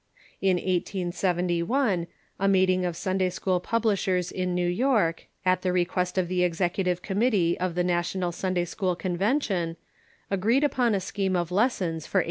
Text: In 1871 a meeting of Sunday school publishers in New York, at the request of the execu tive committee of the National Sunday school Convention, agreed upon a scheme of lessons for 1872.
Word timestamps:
In 0.41 0.55
1871 0.57 2.07
a 2.39 2.47
meeting 2.47 2.85
of 2.85 2.97
Sunday 2.97 3.29
school 3.29 3.59
publishers 3.59 4.31
in 4.31 4.55
New 4.55 4.67
York, 4.67 5.27
at 5.45 5.61
the 5.61 5.71
request 5.71 6.17
of 6.17 6.27
the 6.27 6.39
execu 6.39 6.83
tive 6.85 7.03
committee 7.03 7.55
of 7.59 7.75
the 7.75 7.83
National 7.83 8.31
Sunday 8.31 8.65
school 8.65 8.95
Convention, 8.95 9.77
agreed 10.31 10.63
upon 10.63 10.95
a 10.95 10.99
scheme 10.99 11.35
of 11.35 11.51
lessons 11.51 12.07
for 12.07 12.17
1872. 12.17 12.19